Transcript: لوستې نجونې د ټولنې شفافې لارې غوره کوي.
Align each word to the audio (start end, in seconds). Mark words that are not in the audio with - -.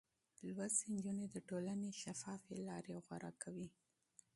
لوستې 0.55 0.85
نجونې 0.95 1.25
د 1.29 1.37
ټولنې 1.49 1.89
شفافې 2.01 2.55
لارې 2.67 2.93
غوره 3.05 3.31
کوي. 3.41 3.67